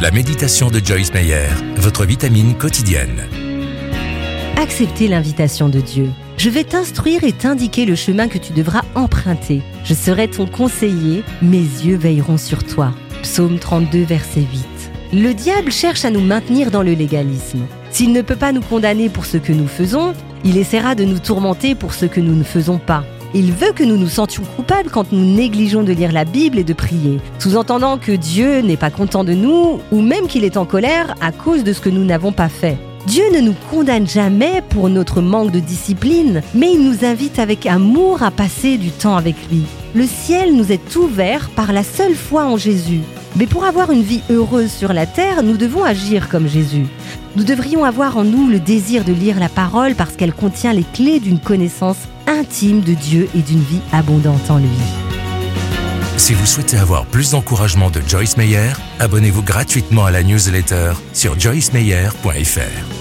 [0.00, 3.28] La méditation de Joyce Meyer, votre vitamine quotidienne.
[4.56, 6.08] Accepter l'invitation de Dieu.
[6.38, 9.60] Je vais t'instruire et t'indiquer le chemin que tu devras emprunter.
[9.84, 12.94] Je serai ton conseiller, mes yeux veilleront sur toi.
[13.22, 15.20] Psaume 32, verset 8.
[15.22, 17.66] Le diable cherche à nous maintenir dans le légalisme.
[17.90, 20.14] S'il ne peut pas nous condamner pour ce que nous faisons,
[20.44, 23.04] il essaiera de nous tourmenter pour ce que nous ne faisons pas.
[23.32, 26.64] Il veut que nous nous sentions coupables quand nous négligeons de lire la Bible et
[26.64, 30.64] de prier, sous-entendant que Dieu n'est pas content de nous ou même qu'il est en
[30.64, 32.76] colère à cause de ce que nous n'avons pas fait.
[33.06, 37.66] Dieu ne nous condamne jamais pour notre manque de discipline, mais il nous invite avec
[37.66, 39.62] amour à passer du temps avec lui.
[39.94, 43.00] Le ciel nous est ouvert par la seule foi en Jésus.
[43.36, 46.86] Mais pour avoir une vie heureuse sur la terre, nous devons agir comme Jésus.
[47.36, 50.84] Nous devrions avoir en nous le désir de lire la parole parce qu'elle contient les
[50.84, 54.68] clés d'une connaissance intime de Dieu et d'une vie abondante en lui.
[56.16, 61.38] Si vous souhaitez avoir plus d'encouragement de Joyce Meyer, abonnez-vous gratuitement à la newsletter sur
[61.38, 62.99] joycemeyer.fr.